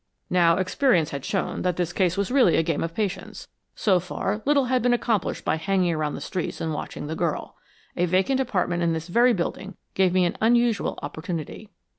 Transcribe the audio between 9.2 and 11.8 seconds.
building gave me an unusual opportunity."